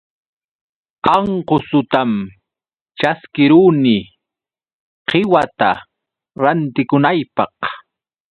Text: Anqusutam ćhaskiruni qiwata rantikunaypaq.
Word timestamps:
Anqusutam 1.13 2.11
ćhaskiruni 2.99 3.97
qiwata 5.07 5.71
rantikunaypaq. 6.41 7.57